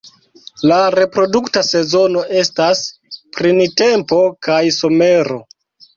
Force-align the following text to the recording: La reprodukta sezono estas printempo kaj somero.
La 0.69 0.77
reprodukta 0.95 1.63
sezono 1.67 2.23
estas 2.41 2.81
printempo 3.41 4.19
kaj 4.49 4.61
somero. 4.79 5.39